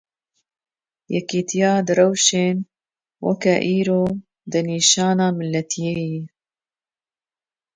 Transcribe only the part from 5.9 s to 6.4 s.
ye.